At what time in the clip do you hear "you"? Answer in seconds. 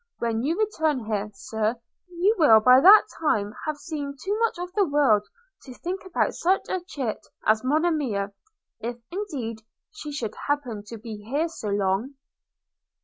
0.41-0.57, 2.09-2.33